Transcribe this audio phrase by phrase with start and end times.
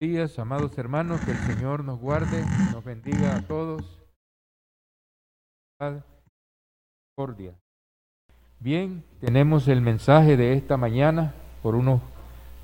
[0.00, 3.82] días, amados hermanos, que el Señor nos guarde, nos bendiga a todos.
[8.60, 11.34] Bien, tenemos el mensaje de esta mañana
[11.64, 12.00] por unos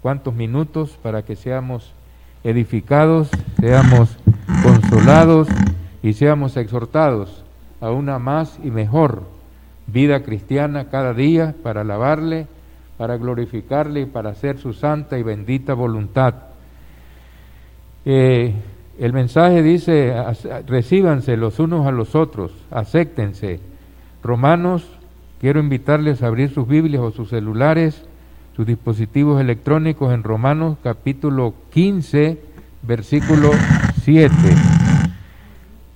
[0.00, 1.92] cuantos minutos para que seamos
[2.44, 4.16] edificados, seamos
[4.62, 5.48] consolados
[6.04, 7.44] y seamos exhortados
[7.80, 9.24] a una más y mejor
[9.88, 12.46] vida cristiana cada día para alabarle,
[12.96, 16.53] para glorificarle y para hacer su santa y bendita voluntad.
[18.04, 20.14] El mensaje dice,
[20.66, 23.60] recíbanse los unos a los otros, acéptense.
[24.22, 24.86] Romanos,
[25.40, 28.06] quiero invitarles a abrir sus Biblias o sus celulares,
[28.56, 32.38] sus dispositivos electrónicos en Romanos capítulo 15,
[32.82, 33.50] versículo
[34.02, 34.34] 7.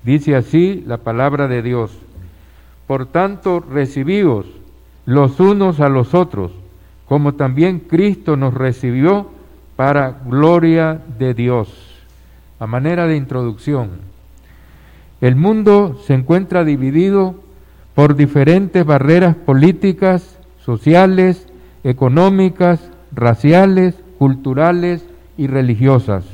[0.03, 1.93] Dice así la palabra de Dios.
[2.87, 4.47] Por tanto, recibíos
[5.05, 6.53] los unos a los otros,
[7.07, 9.29] como también Cristo nos recibió
[9.77, 11.88] para gloria de Dios
[12.59, 13.91] a manera de introducción.
[15.21, 17.35] El mundo se encuentra dividido
[17.95, 21.47] por diferentes barreras políticas, sociales,
[21.83, 22.81] económicas,
[23.13, 25.05] raciales, culturales
[25.37, 26.25] y religiosas.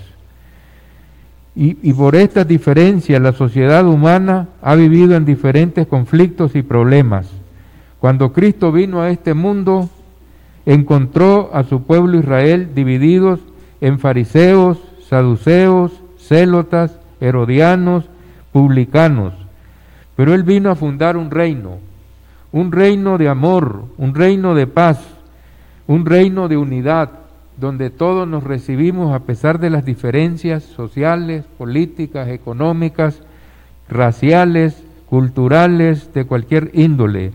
[1.56, 7.30] Y, por estas diferencias la sociedad humana ha vivido en diferentes conflictos y problemas.
[8.00, 9.88] Cuando Cristo vino a este mundo,
[10.66, 13.38] encontró a su pueblo Israel divididos
[13.80, 15.92] en fariseos, saduceos,
[16.26, 18.04] célotas, herodianos,
[18.52, 19.34] publicanos.
[20.16, 21.78] Pero él vino a fundar un reino,
[22.52, 25.00] un reino de amor, un reino de paz,
[25.86, 27.10] un reino de unidad,
[27.56, 33.20] donde todos nos recibimos a pesar de las diferencias sociales, políticas, económicas,
[33.88, 37.32] raciales, culturales, de cualquier índole.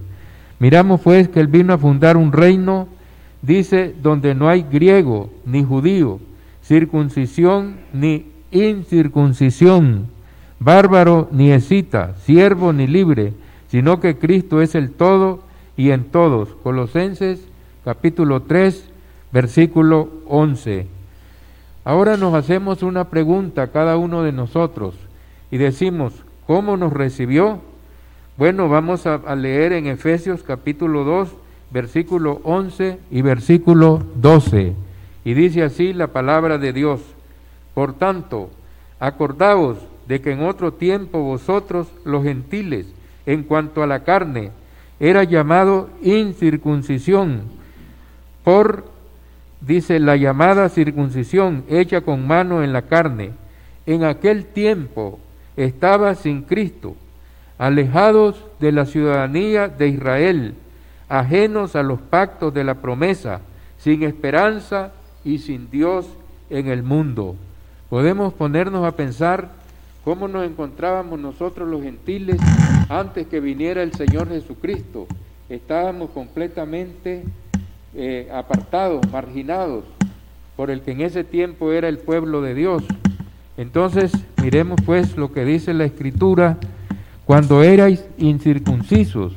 [0.59, 2.88] Miramos pues que él vino a fundar un reino,
[3.41, 6.19] dice, donde no hay griego ni judío,
[6.61, 10.07] circuncisión ni incircuncisión,
[10.59, 13.33] bárbaro ni escita, siervo ni libre,
[13.69, 15.41] sino que Cristo es el todo
[15.77, 16.49] y en todos.
[16.63, 17.39] Colosenses
[17.85, 18.89] capítulo 3,
[19.31, 20.87] versículo 11.
[21.85, 24.95] Ahora nos hacemos una pregunta cada uno de nosotros
[25.49, 26.13] y decimos,
[26.45, 27.61] ¿cómo nos recibió?
[28.37, 31.29] Bueno, vamos a, a leer en Efesios capítulo 2,
[31.71, 34.73] versículo 11 y versículo 12.
[35.25, 37.01] Y dice así la palabra de Dios.
[37.74, 38.50] Por tanto,
[39.00, 42.88] acordaos de que en otro tiempo vosotros, los gentiles,
[43.25, 44.52] en cuanto a la carne,
[45.00, 47.44] era llamado incircuncisión
[48.44, 48.85] por,
[49.62, 53.31] dice, la llamada circuncisión hecha con mano en la carne.
[53.85, 55.19] En aquel tiempo
[55.56, 56.96] estaba sin Cristo,
[57.58, 60.56] alejados de la ciudadanía de Israel,
[61.08, 63.41] ajenos a los pactos de la promesa,
[63.78, 64.91] sin esperanza
[65.24, 66.08] y sin Dios
[66.50, 67.35] en el mundo.
[67.89, 69.50] Podemos ponernos a pensar
[70.03, 72.38] cómo nos encontrábamos nosotros los gentiles
[72.88, 75.07] antes que viniera el Señor Jesucristo.
[75.50, 77.23] Estábamos completamente
[77.95, 79.85] eh, apartados, marginados
[80.55, 82.83] por el que en ese tiempo era el pueblo de Dios.
[83.57, 86.57] Entonces, miremos pues lo que dice la Escritura,
[87.25, 89.33] cuando erais incircuncisos,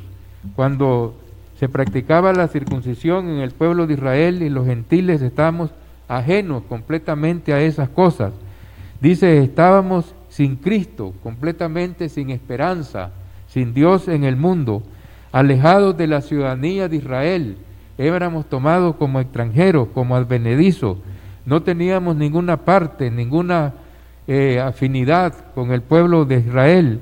[0.55, 1.15] cuando
[1.59, 5.71] se practicaba la circuncisión en el pueblo de Israel y los gentiles estábamos
[6.07, 8.33] ajenos completamente a esas cosas.
[9.03, 13.11] Dice, estábamos sin Cristo, completamente sin esperanza,
[13.47, 14.81] sin Dios en el mundo,
[15.33, 17.57] alejados de la ciudadanía de Israel,
[17.97, 20.99] éramos tomados como extranjeros, como advenedizos,
[21.45, 23.73] no teníamos ninguna parte, ninguna
[24.25, 27.01] eh, afinidad con el pueblo de Israel,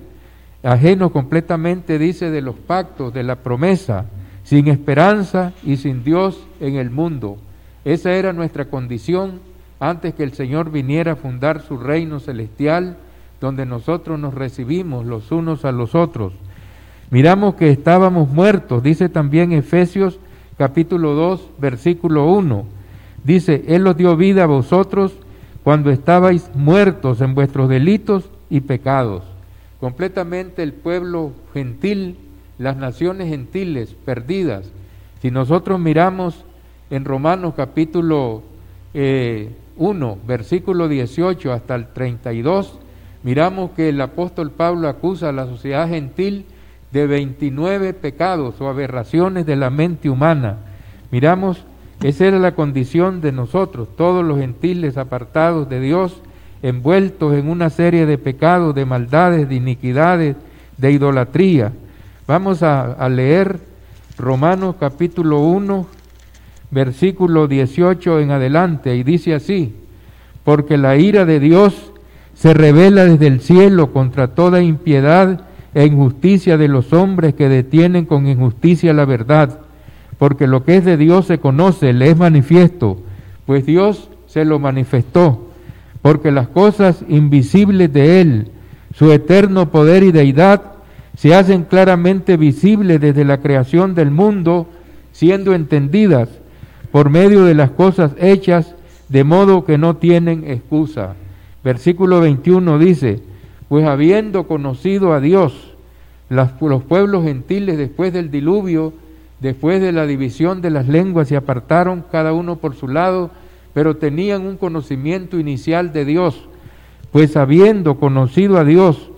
[0.64, 4.06] ajenos completamente, dice, de los pactos, de la promesa,
[4.44, 7.38] sin esperanza y sin Dios en el mundo.
[7.86, 9.51] Esa era nuestra condición
[9.82, 12.98] antes que el Señor viniera a fundar su reino celestial,
[13.42, 16.34] donde nosotros nos recibimos los unos a los otros.
[17.10, 20.20] Miramos que estábamos muertos, dice también Efesios
[20.56, 22.66] capítulo 2, versículo 1.
[23.24, 25.14] Dice, Él os dio vida a vosotros
[25.64, 29.24] cuando estabais muertos en vuestros delitos y pecados.
[29.80, 32.18] Completamente el pueblo gentil,
[32.60, 34.72] las naciones gentiles perdidas.
[35.24, 36.46] Si nosotros miramos
[36.92, 38.44] en Romanos capítulo
[39.78, 42.80] 1, eh, versículo 18 hasta el 32,
[43.24, 46.46] miramos que el apóstol Pablo acusa a la sociedad gentil
[46.92, 50.58] de 29 pecados o aberraciones de la mente humana.
[51.12, 51.64] Miramos,
[52.04, 56.22] esa era la condición de nosotros, todos los gentiles apartados de Dios,
[56.62, 60.36] envueltos en una serie de pecados, de maldades, de iniquidades,
[60.78, 61.72] de idolatría.
[62.28, 63.60] Vamos a, a leer
[64.18, 65.88] Romanos capítulo 1,
[66.72, 69.74] versículo 18 en adelante, y dice así,
[70.44, 71.92] porque la ira de Dios
[72.34, 75.42] se revela desde el cielo contra toda impiedad
[75.74, 79.60] e injusticia de los hombres que detienen con injusticia la verdad,
[80.18, 82.98] porque lo que es de Dios se conoce, le es manifiesto,
[83.46, 85.50] pues Dios se lo manifestó,
[86.02, 88.48] porque las cosas invisibles de Él,
[88.96, 90.64] su eterno poder y deidad,
[91.18, 94.68] se hacen claramente visibles desde la creación del mundo,
[95.12, 96.30] siendo entendidas
[96.92, 98.76] por medio de las cosas hechas,
[99.10, 101.16] de modo que no tienen excusa.
[101.64, 103.22] Versículo 21 dice,
[103.70, 105.76] pues habiendo conocido a Dios,
[106.30, 108.94] los pueblos gentiles después del diluvio,
[109.40, 113.32] después de la división de las lenguas, se apartaron cada uno por su lado,
[113.74, 116.48] pero tenían un conocimiento inicial de Dios,
[117.12, 119.10] pues habiendo conocido a Dios,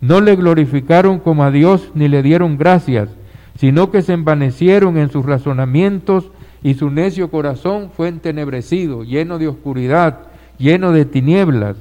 [0.00, 3.08] no le glorificaron como a Dios ni le dieron gracias,
[3.58, 6.30] sino que se envanecieron en sus razonamientos
[6.62, 10.20] y su necio corazón fue entenebrecido, lleno de oscuridad,
[10.58, 11.76] lleno de tinieblas.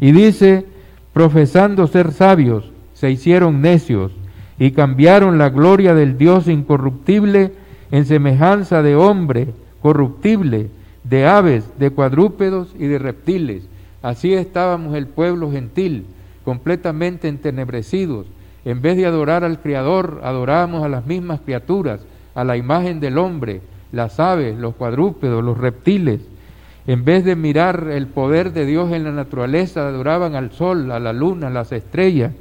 [0.00, 0.66] Y dice,
[1.12, 4.12] profesando ser sabios, se hicieron necios
[4.58, 7.52] y cambiaron la gloria del Dios incorruptible
[7.90, 9.48] en semejanza de hombre
[9.84, 10.70] corruptible,
[11.02, 13.64] de aves, de cuadrúpedos y de reptiles.
[14.00, 16.06] Así estábamos el pueblo gentil,
[16.42, 18.26] completamente entenebrecidos.
[18.64, 22.00] En vez de adorar al Creador, adorábamos a las mismas criaturas,
[22.34, 23.60] a la imagen del hombre,
[23.94, 26.20] las aves, los cuadrúpedos, los reptiles.
[26.86, 31.00] En vez de mirar el poder de Dios en la naturaleza, adoraban al sol, a
[31.00, 32.32] la luna, a las estrellas.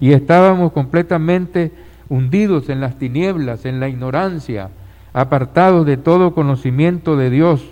[0.00, 1.70] Y estábamos completamente
[2.08, 4.70] hundidos en las tinieblas, en la ignorancia,
[5.12, 7.62] apartados de todo conocimiento de Dios.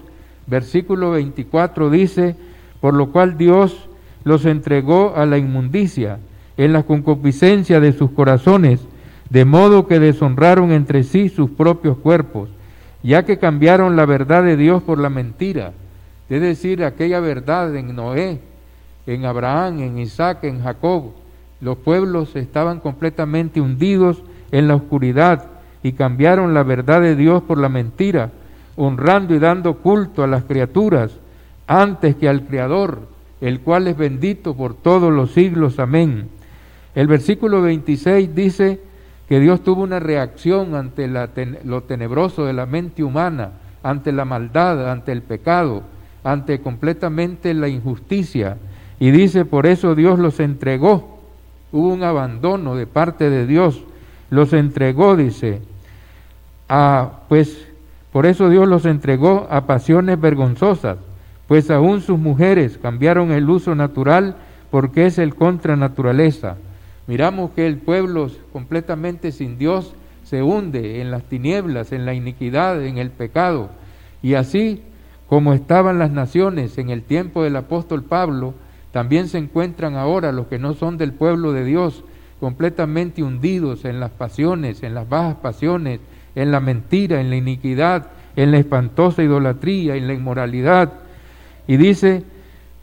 [0.47, 2.37] Versículo 24 dice,
[2.81, 3.89] por lo cual Dios
[4.25, 6.19] los entregó a la inmundicia
[6.57, 8.81] en la concupiscencia de sus corazones,
[9.31, 12.51] de modo que deshonraron entre sí sus propios cuerpos,
[13.03, 15.73] ya que cambiaron la verdad de Dios por la mentira,
[16.29, 18.41] es decir, aquella verdad en Noé,
[19.07, 21.13] en Abraham, en Isaac, en Jacob.
[21.61, 25.47] Los pueblos estaban completamente hundidos en la oscuridad
[25.83, 28.31] y cambiaron la verdad de Dios por la mentira,
[28.77, 31.13] honrando y dando culto a las criaturas
[31.67, 33.09] antes que al Creador,
[33.41, 35.79] el cual es bendito por todos los siglos.
[35.79, 36.29] Amén.
[36.95, 38.81] El versículo 26 dice
[39.33, 43.53] que Dios tuvo una reacción ante lo tenebroso de la mente humana,
[43.83, 45.85] ante la maldad, ante el pecado,
[46.23, 48.59] ante completamente la injusticia.
[49.01, 51.19] Y dice, por eso Dios los entregó.
[51.73, 53.83] Hubo un abandono de parte de Dios.
[54.29, 55.63] Los entregó, dice,
[56.69, 57.67] a, pues,
[58.13, 60.99] por eso Dios los entregó a pasiones vergonzosas
[61.49, 64.37] pues aún sus mujeres cambiaron el uso natural
[64.71, 66.57] porque es el contra naturaleza.
[67.07, 69.95] Miramos que el pueblo completamente sin Dios
[70.25, 73.71] se hunde en las tinieblas, en la iniquidad, en el pecado.
[74.23, 74.83] Y así
[75.27, 78.55] como estaban las naciones en el tiempo del apóstol Pablo,
[78.93, 82.05] también se encuentran ahora los que no son del pueblo de Dios,
[82.39, 86.01] completamente hundidos en las pasiones, en las bajas pasiones,
[86.35, 90.93] en la mentira, en la iniquidad, en la espantosa idolatría, en la inmoralidad,
[91.67, 92.25] y dice,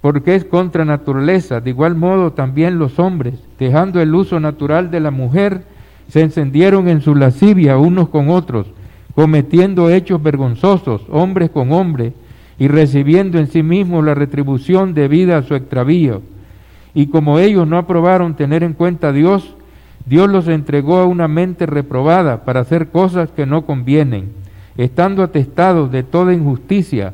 [0.01, 1.61] porque es contra naturaleza.
[1.61, 5.63] De igual modo también los hombres, dejando el uso natural de la mujer,
[6.07, 8.67] se encendieron en su lascivia unos con otros,
[9.15, 12.13] cometiendo hechos vergonzosos, hombres con hombres,
[12.57, 16.21] y recibiendo en sí mismos la retribución debida a su extravío.
[16.93, 19.55] Y como ellos no aprobaron tener en cuenta a Dios,
[20.05, 24.31] Dios los entregó a una mente reprobada para hacer cosas que no convienen,
[24.75, 27.13] estando atestados de toda injusticia,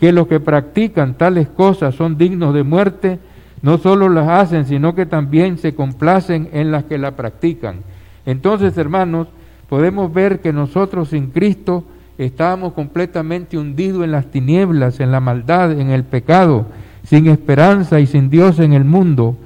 [0.00, 3.18] que los que practican tales cosas son dignos de muerte,
[3.62, 7.80] no solo las hacen, sino que también se complacen en las que la practican.
[8.24, 9.28] Entonces, hermanos,
[9.68, 11.84] podemos ver que nosotros sin Cristo
[12.16, 16.66] estábamos completamente hundidos en las tinieblas, en la maldad, en el pecado,
[17.02, 19.36] sin esperanza y sin Dios en el mundo.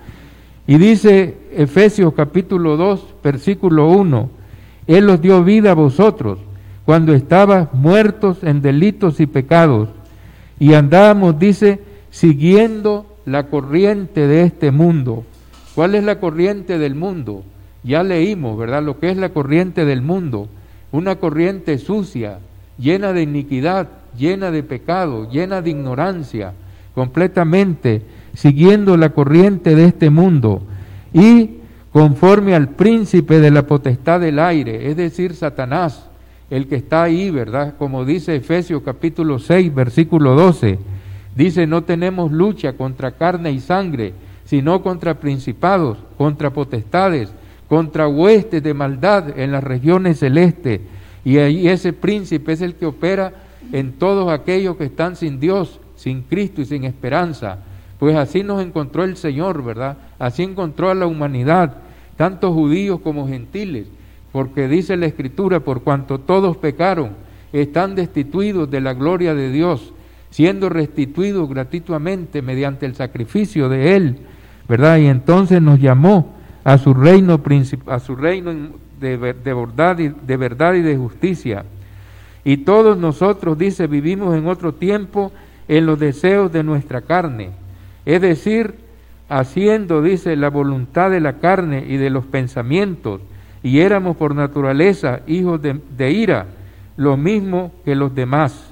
[0.67, 4.29] Y dice Efesios capítulo 2, versículo 1,
[4.87, 6.39] Él os dio vida a vosotros
[6.85, 9.89] cuando estabas muertos en delitos y pecados
[10.59, 11.81] y andábamos, dice,
[12.11, 15.25] siguiendo la corriente de este mundo.
[15.75, 17.45] ¿Cuál es la corriente del mundo?
[17.83, 18.83] Ya leímos, ¿verdad?
[18.83, 20.49] Lo que es la corriente del mundo.
[20.93, 22.39] Una corriente sucia,
[22.79, 26.53] llena de iniquidad, llena de pecado, llena de ignorancia,
[26.95, 28.03] completamente
[28.35, 30.63] siguiendo la corriente de este mundo
[31.13, 31.59] y
[31.93, 36.07] conforme al príncipe de la potestad del aire, es decir, Satanás,
[36.53, 37.77] el que está ahí, ¿verdad?
[37.79, 40.79] Como dice Efesios capítulo 6, versículo 12,
[41.35, 44.13] dice, no tenemos lucha contra carne y sangre,
[44.45, 47.33] sino contra principados, contra potestades,
[47.69, 50.83] contra huestes de maldad en las regiones celestes.
[51.25, 53.33] Y ahí ese príncipe es el que opera
[53.73, 57.61] en todos aquellos que están sin Dios, sin Cristo y sin esperanza.
[57.99, 59.97] Pues así nos encontró el Señor, ¿verdad?
[60.19, 61.77] Así encontró a la humanidad,
[62.19, 63.87] tanto judíos como gentiles,
[64.33, 67.11] porque dice la Escritura, por cuanto todos pecaron,
[67.53, 69.93] están destituidos de la gloria de Dios,
[70.31, 74.19] siendo restituidos gratuitamente mediante el sacrificio de Él,
[74.69, 74.97] ¿verdad?
[74.99, 76.35] Y entonces nos llamó
[76.65, 77.41] a su reino,
[77.87, 78.53] a su reino
[78.99, 81.65] de, verdad y, de verdad y de justicia.
[82.45, 85.31] Y todos nosotros, dice, vivimos en otro tiempo
[85.69, 87.51] en los deseos de nuestra carne
[88.05, 88.75] es decir,
[89.29, 93.21] haciendo, dice, la voluntad de la carne y de los pensamientos,
[93.63, 96.47] y éramos por naturaleza hijos de, ira,
[96.97, 98.71] lo mismo que los demás.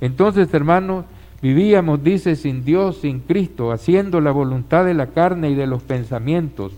[0.00, 1.04] Entonces, hermanos,
[1.42, 5.82] vivíamos, dice, sin Dios, sin Cristo, haciendo la voluntad de la carne y de los
[5.82, 6.72] pensamientos.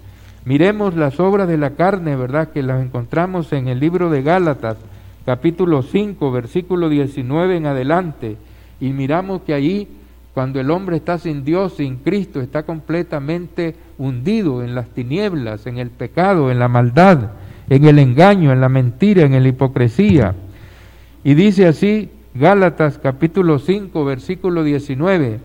[0.45, 2.49] Miremos las obras de la carne, ¿verdad?
[2.49, 4.79] Que las encontramos en el libro de Gálatas,
[5.26, 8.37] capítulo 5, versículo 19 en adelante,
[8.81, 9.87] y miramos que ahí
[10.33, 15.76] cuando el hombre está sin Dios, sin Cristo, está completamente hundido en las tinieblas, en
[15.76, 17.31] el pecado, en la maldad,
[17.71, 20.35] en el engaño, en la mentira, en la hipocresía.
[21.25, 25.41] Y dice así Gálatas capítulo 5, versículo 19.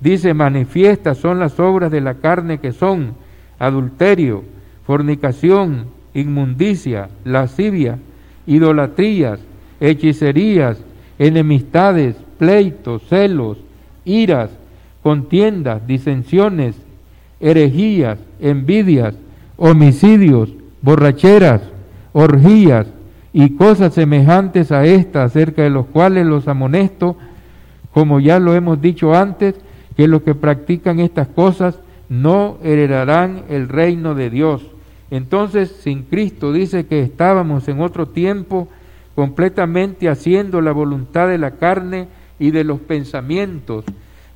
[0.00, 3.14] Dice, manifiestas son las obras de la carne que son
[3.58, 4.44] adulterio,
[4.86, 7.98] fornicación, inmundicia, lascivia,
[8.46, 9.40] idolatrías,
[9.80, 10.78] hechicerías,
[11.18, 13.58] enemistades, pleitos, celos,
[14.04, 14.50] iras,
[15.02, 16.76] contiendas, disensiones,
[17.40, 19.14] herejías, envidias,
[19.56, 20.50] homicidios,
[20.84, 21.62] borracheras,
[22.12, 22.86] orgías
[23.32, 27.16] y cosas semejantes a estas, acerca de los cuales los amonesto,
[27.92, 29.54] como ya lo hemos dicho antes,
[29.96, 31.78] que los que practican estas cosas
[32.10, 34.62] no heredarán el reino de Dios.
[35.10, 38.68] Entonces, sin Cristo dice que estábamos en otro tiempo
[39.14, 43.84] completamente haciendo la voluntad de la carne, y de los pensamientos,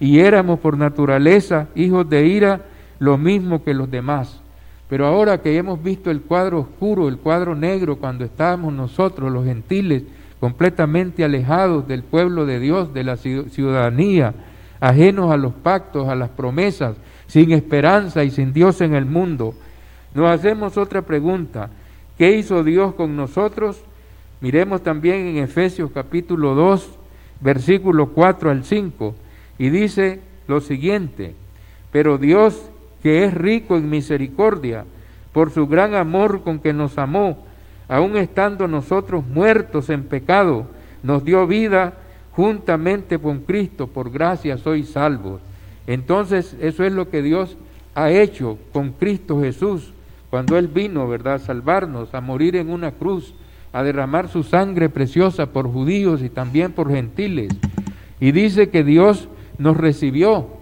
[0.00, 2.62] y éramos por naturaleza hijos de ira,
[3.00, 4.40] lo mismo que los demás.
[4.88, 9.44] Pero ahora que hemos visto el cuadro oscuro, el cuadro negro, cuando estábamos nosotros, los
[9.44, 10.02] gentiles,
[10.40, 14.34] completamente alejados del pueblo de Dios, de la ciudadanía,
[14.80, 19.54] ajenos a los pactos, a las promesas, sin esperanza y sin Dios en el mundo,
[20.14, 21.70] nos hacemos otra pregunta.
[22.16, 23.82] ¿Qué hizo Dios con nosotros?
[24.40, 26.88] Miremos también en Efesios capítulo 2,
[27.40, 29.14] versículo 4 al 5,
[29.58, 31.34] y dice lo siguiente,
[31.92, 32.70] pero Dios,
[33.02, 34.84] que es rico en misericordia,
[35.32, 37.44] por su gran amor con que nos amó,
[37.88, 40.66] aun estando nosotros muertos en pecado,
[41.02, 41.94] nos dio vida
[42.32, 45.40] juntamente con Cristo, por gracia sois salvos.
[45.86, 47.56] Entonces, eso es lo que Dios
[47.94, 49.92] ha hecho con Cristo Jesús,
[50.30, 53.34] cuando Él vino, ¿verdad?, a salvarnos, a morir en una cruz
[53.72, 57.48] a derramar su sangre preciosa por judíos y también por gentiles.
[58.20, 59.28] Y dice que Dios
[59.58, 60.57] nos recibió.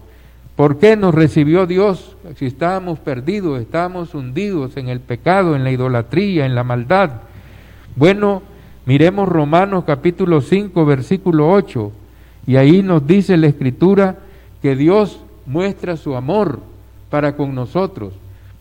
[0.57, 2.15] ¿Por qué nos recibió Dios?
[2.35, 7.11] Si estábamos perdidos, estábamos hundidos en el pecado, en la idolatría, en la maldad.
[7.95, 8.41] Bueno,
[8.87, 11.91] miremos Romanos capítulo 5, versículo 8.
[12.47, 14.17] Y ahí nos dice la escritura
[14.63, 16.59] que Dios muestra su amor
[17.11, 18.13] para con nosotros.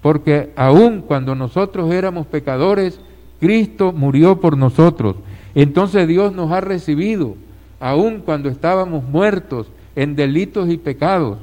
[0.02, 3.00] Porque aun cuando nosotros éramos pecadores,
[3.40, 5.16] Cristo murió por nosotros.
[5.54, 7.36] Entonces Dios nos ha recibido,
[7.80, 11.38] aun cuando estábamos muertos en delitos y pecados,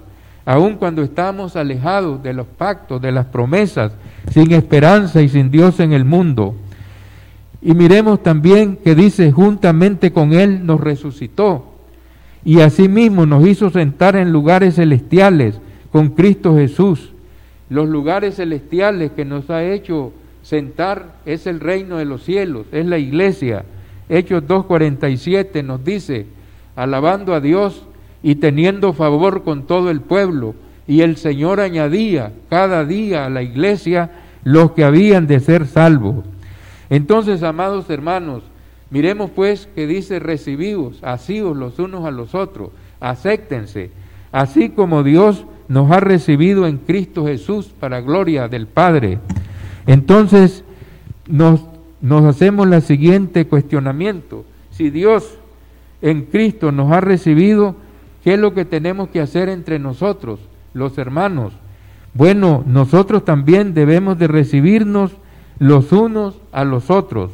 [0.45, 3.93] aun cuando estábamos alejados de los pactos, de las promesas,
[4.31, 6.55] sin esperanza y sin Dios en el mundo.
[7.61, 11.73] Y miremos también que dice, juntamente con Él nos resucitó
[12.43, 15.59] y asimismo nos hizo sentar en lugares celestiales
[15.91, 17.11] con Cristo Jesús.
[17.69, 22.85] Los lugares celestiales que nos ha hecho sentar es el reino de los cielos, es
[22.85, 23.63] la iglesia.
[24.09, 26.25] Hechos 2.47 nos dice,
[26.75, 27.85] alabando a Dios
[28.23, 30.55] y teniendo favor con todo el pueblo.
[30.87, 34.09] Y el Señor añadía cada día a la iglesia
[34.43, 36.25] los que habían de ser salvos.
[36.89, 38.43] Entonces, amados hermanos,
[38.89, 43.91] miremos pues que dice recibidos, asíos los unos a los otros, acéptense,
[44.31, 49.19] así como Dios nos ha recibido en Cristo Jesús para gloria del Padre.
[49.87, 50.63] Entonces
[51.27, 51.61] nos,
[52.01, 54.45] nos hacemos el siguiente cuestionamiento.
[54.71, 55.37] Si Dios
[56.01, 57.75] en Cristo nos ha recibido,
[58.23, 60.39] ¿qué es lo que tenemos que hacer entre nosotros?
[60.73, 61.53] los hermanos.
[62.13, 65.11] Bueno, nosotros también debemos de recibirnos
[65.59, 67.31] los unos a los otros,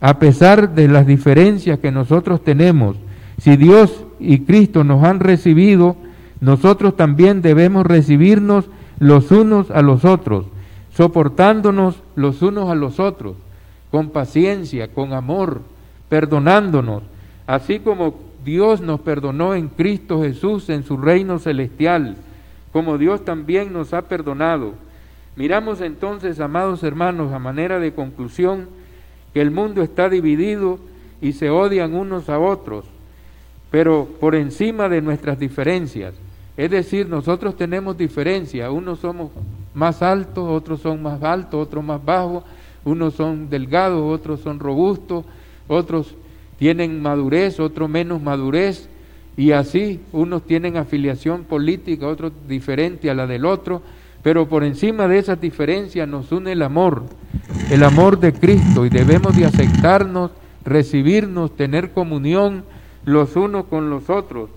[0.00, 2.96] a pesar de las diferencias que nosotros tenemos.
[3.38, 5.96] Si Dios y Cristo nos han recibido,
[6.40, 8.66] nosotros también debemos recibirnos
[8.98, 10.46] los unos a los otros,
[10.94, 13.36] soportándonos los unos a los otros,
[13.90, 15.62] con paciencia, con amor,
[16.08, 17.02] perdonándonos,
[17.46, 22.16] así como Dios nos perdonó en Cristo Jesús en su reino celestial,
[22.72, 24.74] como Dios también nos ha perdonado.
[25.36, 28.68] Miramos entonces, amados hermanos, a manera de conclusión,
[29.32, 30.78] que el mundo está dividido
[31.20, 32.84] y se odian unos a otros,
[33.70, 36.14] pero por encima de nuestras diferencias.
[36.56, 39.30] Es decir, nosotros tenemos diferencias, unos somos
[39.74, 42.44] más altos, otros son más altos, otros más bajos,
[42.84, 45.24] unos son delgados, otros son robustos,
[45.68, 46.14] otros
[46.62, 48.88] tienen madurez, otros menos madurez,
[49.36, 53.82] y así unos tienen afiliación política, otros diferente a la del otro,
[54.22, 57.02] pero por encima de esas diferencias nos une el amor,
[57.68, 60.30] el amor de Cristo, y debemos de aceptarnos,
[60.64, 62.62] recibirnos, tener comunión
[63.04, 64.48] los unos con los otros,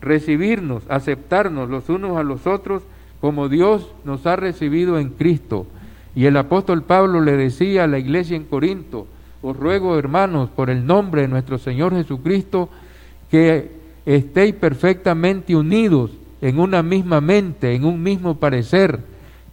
[0.00, 2.84] recibirnos, aceptarnos los unos a los otros
[3.20, 5.66] como Dios nos ha recibido en Cristo.
[6.14, 9.08] Y el apóstol Pablo le decía a la iglesia en Corinto,
[9.44, 12.70] os ruego hermanos, por el nombre de nuestro Señor Jesucristo,
[13.30, 13.72] que
[14.06, 19.00] estéis perfectamente unidos en una misma mente, en un mismo parecer,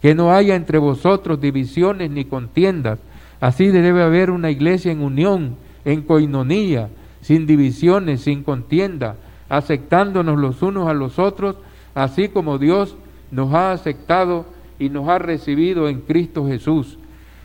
[0.00, 3.00] que no haya entre vosotros divisiones ni contiendas.
[3.38, 6.88] Así debe haber una iglesia en unión, en coinonía,
[7.20, 9.16] sin divisiones, sin contienda,
[9.50, 11.56] aceptándonos los unos a los otros,
[11.94, 12.96] así como Dios
[13.30, 14.46] nos ha aceptado
[14.78, 16.98] y nos ha recibido en Cristo Jesús.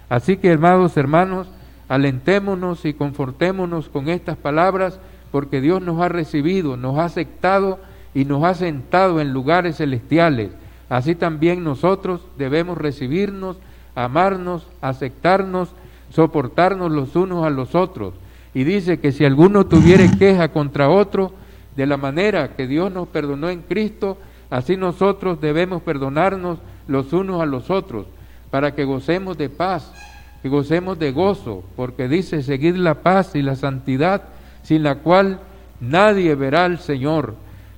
[0.07, 1.49] Así que, hermanos, hermanos,
[1.89, 4.99] alentémonos y confortémonos con estas palabras,
[5.31, 7.79] porque Dios nos ha recibido, nos ha aceptado
[8.13, 10.51] y nos ha sentado en lugares celestiales.
[10.89, 13.57] Así también nosotros debemos recibirnos,
[13.95, 15.69] amarnos, aceptarnos,
[16.11, 18.13] soportarnos los unos a los otros.
[18.53, 21.33] Y dice que si alguno tuviere queja contra otro,
[21.75, 24.17] de la manera que Dios nos perdonó en Cristo,
[24.49, 28.07] así nosotros debemos perdonarnos los unos a los otros,
[28.49, 29.93] para que gocemos de paz,
[30.41, 34.23] que gocemos de gozo, porque dice seguir la paz y la santidad,
[34.63, 35.39] sin la cual
[35.79, 37.35] nadie verá al Señor.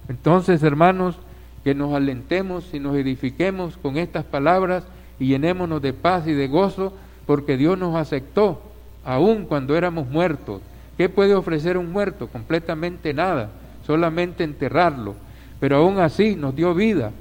[0.08, 1.18] Entonces, hermanos,
[1.64, 4.86] que nos alentemos y nos edifiquemos con estas palabras
[5.20, 6.94] y llenémonos de paz y de gozo,
[7.26, 8.62] porque Dios nos aceptó,
[9.06, 10.62] aun cuando éramos muertos.
[10.98, 12.28] ¿Qué puede ofrecer un muerto?
[12.28, 13.50] Completamente nada
[13.90, 15.16] solamente enterrarlo,
[15.60, 17.12] pero aún así nos dio vida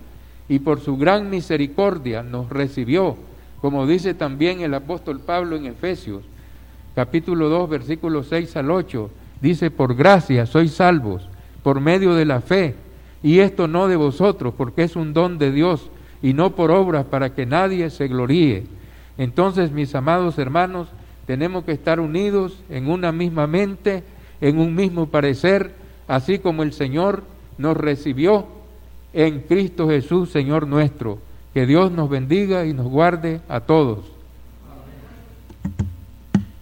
[0.51, 3.16] y por su gran misericordia nos recibió,
[3.61, 6.23] como dice también el apóstol Pablo en Efesios,
[6.94, 11.29] capítulo 2, versículos 6 al 8, dice, por gracia sois salvos,
[11.62, 12.75] por medio de la fe,
[13.23, 15.90] y esto no de vosotros, porque es un don de Dios,
[16.23, 18.64] y no por obras para que nadie se gloríe.
[19.16, 20.88] Entonces, mis amados hermanos,
[21.27, 24.03] tenemos que estar unidos en una misma mente,
[24.40, 25.73] en un mismo parecer,
[26.07, 27.25] así como el Señor
[27.59, 28.47] nos recibió
[29.12, 31.18] en Cristo Jesús, Señor nuestro.
[31.59, 34.17] Que Dios nos bendiga y nos guarde a todos.